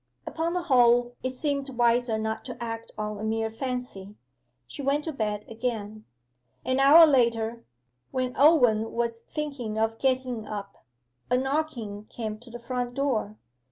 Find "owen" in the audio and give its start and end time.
8.35-8.93